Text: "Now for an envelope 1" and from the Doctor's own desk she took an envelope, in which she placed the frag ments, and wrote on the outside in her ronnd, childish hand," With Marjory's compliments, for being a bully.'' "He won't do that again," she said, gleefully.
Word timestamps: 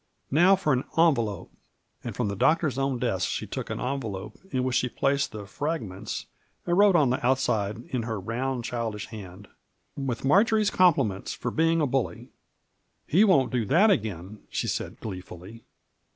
"Now 0.31 0.55
for 0.55 0.73
an 0.73 0.83
envelope 0.97 1.49
1" 1.49 1.49
and 2.05 2.15
from 2.15 2.27
the 2.27 2.35
Doctor's 2.35 2.79
own 2.79 2.97
desk 2.97 3.29
she 3.29 3.45
took 3.45 3.69
an 3.69 3.79
envelope, 3.79 4.35
in 4.49 4.63
which 4.63 4.75
she 4.77 4.89
placed 4.89 5.31
the 5.31 5.45
frag 5.45 5.83
ments, 5.83 6.25
and 6.65 6.75
wrote 6.75 6.95
on 6.95 7.11
the 7.11 7.23
outside 7.23 7.83
in 7.89 8.01
her 8.01 8.19
ronnd, 8.19 8.63
childish 8.63 9.09
hand," 9.09 9.47
With 9.95 10.25
Marjory's 10.25 10.71
compliments, 10.71 11.33
for 11.35 11.51
being 11.51 11.81
a 11.81 11.85
bully.'' 11.85 12.29
"He 13.05 13.23
won't 13.23 13.51
do 13.51 13.63
that 13.65 13.91
again," 13.91 14.39
she 14.49 14.67
said, 14.67 14.99
gleefully. 15.01 15.65